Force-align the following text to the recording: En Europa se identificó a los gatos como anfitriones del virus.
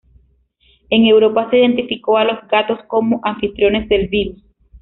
En 0.89 1.05
Europa 1.05 1.51
se 1.51 1.59
identificó 1.59 2.17
a 2.17 2.23
los 2.25 2.39
gatos 2.47 2.79
como 2.87 3.21
anfitriones 3.23 3.87
del 3.87 4.07
virus. 4.07 4.43